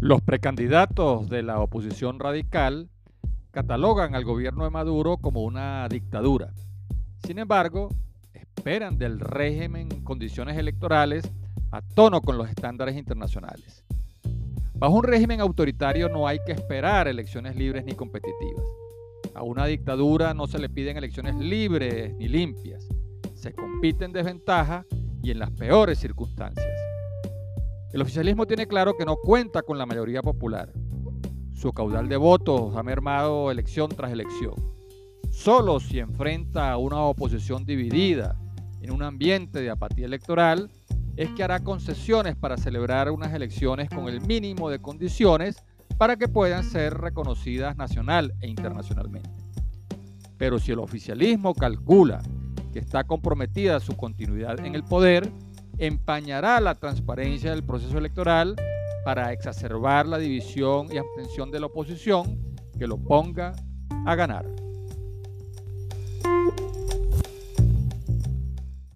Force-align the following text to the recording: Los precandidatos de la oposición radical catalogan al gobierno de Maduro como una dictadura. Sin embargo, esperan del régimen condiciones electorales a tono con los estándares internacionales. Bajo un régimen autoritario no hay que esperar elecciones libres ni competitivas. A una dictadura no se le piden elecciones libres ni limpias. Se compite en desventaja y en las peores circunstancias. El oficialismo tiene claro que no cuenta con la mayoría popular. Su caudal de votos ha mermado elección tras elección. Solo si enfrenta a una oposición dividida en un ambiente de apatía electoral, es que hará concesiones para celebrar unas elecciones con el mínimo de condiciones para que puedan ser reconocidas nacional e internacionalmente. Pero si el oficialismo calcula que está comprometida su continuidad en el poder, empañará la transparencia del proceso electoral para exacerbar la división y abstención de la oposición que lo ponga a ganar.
Los 0.00 0.22
precandidatos 0.22 1.28
de 1.28 1.42
la 1.42 1.58
oposición 1.58 2.20
radical 2.20 2.88
catalogan 3.50 4.14
al 4.14 4.24
gobierno 4.24 4.62
de 4.62 4.70
Maduro 4.70 5.16
como 5.16 5.42
una 5.42 5.88
dictadura. 5.88 6.52
Sin 7.26 7.40
embargo, 7.40 7.88
esperan 8.32 8.96
del 8.96 9.18
régimen 9.18 9.88
condiciones 10.04 10.56
electorales 10.56 11.28
a 11.72 11.82
tono 11.82 12.20
con 12.20 12.38
los 12.38 12.48
estándares 12.48 12.96
internacionales. 12.96 13.84
Bajo 14.74 14.94
un 14.94 15.02
régimen 15.02 15.40
autoritario 15.40 16.08
no 16.08 16.28
hay 16.28 16.38
que 16.46 16.52
esperar 16.52 17.08
elecciones 17.08 17.56
libres 17.56 17.84
ni 17.84 17.94
competitivas. 17.94 18.64
A 19.34 19.42
una 19.42 19.66
dictadura 19.66 20.32
no 20.32 20.46
se 20.46 20.60
le 20.60 20.68
piden 20.68 20.96
elecciones 20.96 21.34
libres 21.34 22.14
ni 22.16 22.28
limpias. 22.28 22.86
Se 23.34 23.52
compite 23.52 24.04
en 24.04 24.12
desventaja 24.12 24.86
y 25.24 25.32
en 25.32 25.40
las 25.40 25.50
peores 25.50 25.98
circunstancias. 25.98 26.77
El 27.92 28.02
oficialismo 28.02 28.46
tiene 28.46 28.66
claro 28.66 28.96
que 28.98 29.06
no 29.06 29.16
cuenta 29.16 29.62
con 29.62 29.78
la 29.78 29.86
mayoría 29.86 30.20
popular. 30.20 30.70
Su 31.54 31.72
caudal 31.72 32.06
de 32.08 32.18
votos 32.18 32.76
ha 32.76 32.82
mermado 32.82 33.50
elección 33.50 33.88
tras 33.88 34.12
elección. 34.12 34.54
Solo 35.30 35.80
si 35.80 35.98
enfrenta 35.98 36.70
a 36.70 36.76
una 36.76 37.00
oposición 37.00 37.64
dividida 37.64 38.38
en 38.82 38.92
un 38.92 39.02
ambiente 39.02 39.60
de 39.60 39.70
apatía 39.70 40.04
electoral, 40.04 40.70
es 41.16 41.30
que 41.30 41.42
hará 41.42 41.60
concesiones 41.60 42.36
para 42.36 42.58
celebrar 42.58 43.10
unas 43.10 43.32
elecciones 43.32 43.88
con 43.88 44.06
el 44.08 44.20
mínimo 44.20 44.68
de 44.68 44.80
condiciones 44.80 45.56
para 45.96 46.16
que 46.16 46.28
puedan 46.28 46.64
ser 46.64 46.94
reconocidas 46.94 47.76
nacional 47.76 48.34
e 48.40 48.48
internacionalmente. 48.48 49.30
Pero 50.36 50.58
si 50.58 50.72
el 50.72 50.78
oficialismo 50.78 51.54
calcula 51.54 52.22
que 52.72 52.78
está 52.78 53.04
comprometida 53.04 53.80
su 53.80 53.96
continuidad 53.96 54.64
en 54.64 54.74
el 54.74 54.84
poder, 54.84 55.32
empañará 55.78 56.60
la 56.60 56.74
transparencia 56.74 57.50
del 57.50 57.64
proceso 57.64 57.98
electoral 57.98 58.56
para 59.04 59.32
exacerbar 59.32 60.06
la 60.06 60.18
división 60.18 60.88
y 60.92 60.98
abstención 60.98 61.50
de 61.50 61.60
la 61.60 61.66
oposición 61.66 62.56
que 62.78 62.86
lo 62.86 62.98
ponga 62.98 63.52
a 64.06 64.14
ganar. 64.14 64.67